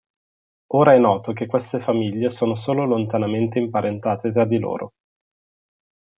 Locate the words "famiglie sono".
1.79-2.55